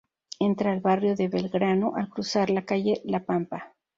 Entra 0.39 0.71
al 0.71 0.79
barrio 0.79 1.15
de 1.15 1.27
Belgrano 1.27 1.93
al 1.95 2.09
cruzar 2.09 2.49
la 2.49 2.65
calle 2.65 3.03
"La 3.05 3.23
Pampa". 3.23 3.75